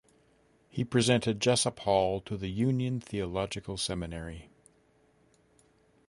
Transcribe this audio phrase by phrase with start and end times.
[0.67, 4.49] He presented Jesup Hall to the Union Theological Seminary.